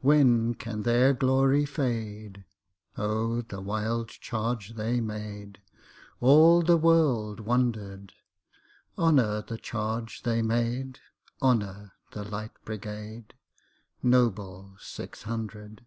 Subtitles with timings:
[0.00, 5.60] When can their glory fade?O the wild charge they made!
[6.18, 8.12] All the world wonder'd.
[8.98, 10.98] Honor the charge they made!
[11.40, 13.34] Honor the Light Brigade,
[14.02, 15.86] Noble six hundred!